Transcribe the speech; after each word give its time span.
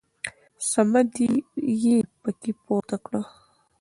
صمد 0.71 1.09
يې 1.83 1.97
په 2.21 2.29
کې 2.39 2.51
پورته 2.63 2.97
کړ. 3.05 3.13